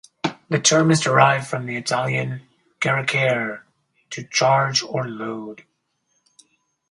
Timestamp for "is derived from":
0.89-1.67